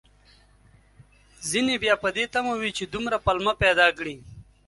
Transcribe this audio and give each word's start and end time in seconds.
ځينې 1.49 1.75
بيا 1.83 1.95
په 2.03 2.09
دې 2.15 2.25
تمه 2.33 2.53
وي، 2.59 2.71
چې 2.77 2.83
دومره 2.93 3.17
پلمه 3.25 3.53
پيدا 3.63 3.87
کړي 3.97 4.15